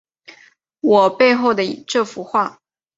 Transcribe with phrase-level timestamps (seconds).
[0.79, 2.57] 我背后的这幅画